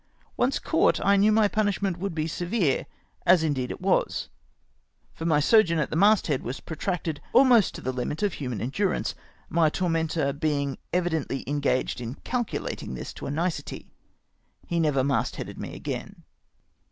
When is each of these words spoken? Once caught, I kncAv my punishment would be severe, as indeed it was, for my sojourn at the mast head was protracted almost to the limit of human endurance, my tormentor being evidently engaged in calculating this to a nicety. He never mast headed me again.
Once 0.35 0.57
caught, 0.57 0.99
I 0.99 1.15
kncAv 1.15 1.31
my 1.33 1.47
punishment 1.47 1.97
would 1.99 2.15
be 2.15 2.25
severe, 2.25 2.87
as 3.23 3.43
indeed 3.43 3.69
it 3.69 3.79
was, 3.81 4.29
for 5.13 5.25
my 5.27 5.39
sojourn 5.39 5.77
at 5.79 5.91
the 5.91 5.95
mast 5.95 6.25
head 6.25 6.41
was 6.41 6.59
protracted 6.59 7.21
almost 7.33 7.75
to 7.75 7.81
the 7.81 7.91
limit 7.91 8.23
of 8.23 8.33
human 8.33 8.61
endurance, 8.61 9.13
my 9.47 9.69
tormentor 9.69 10.33
being 10.33 10.79
evidently 10.91 11.43
engaged 11.47 12.01
in 12.01 12.15
calculating 12.23 12.95
this 12.95 13.13
to 13.13 13.27
a 13.27 13.29
nicety. 13.29 13.91
He 14.65 14.79
never 14.79 15.03
mast 15.03 15.35
headed 15.35 15.59
me 15.59 15.75
again. 15.75 16.23